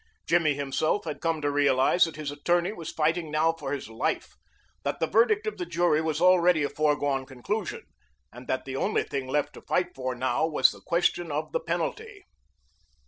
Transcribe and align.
Jimmy 0.25 0.55
himself 0.55 1.05
had 1.05 1.21
come 1.21 1.41
to 1.41 1.51
realize 1.51 2.05
that 2.05 2.15
his 2.15 2.31
attorney 2.31 2.73
was 2.73 2.91
fighting 2.91 3.29
now 3.29 3.51
for 3.53 3.71
his 3.71 3.87
life, 3.87 4.35
that 4.81 4.99
the 4.99 5.05
verdict 5.05 5.45
of 5.45 5.57
the 5.59 5.65
jury 5.67 6.01
was 6.01 6.19
already 6.19 6.63
a 6.63 6.69
foregone 6.71 7.23
conclusion 7.23 7.83
and 8.33 8.47
that 8.47 8.65
the 8.65 8.75
only 8.75 9.03
thing 9.03 9.27
left 9.27 9.53
to 9.53 9.61
fight 9.61 9.93
for 9.93 10.15
now 10.15 10.47
was 10.47 10.71
the 10.71 10.81
question 10.81 11.31
of 11.31 11.51
the 11.51 11.59
penalty. 11.59 12.25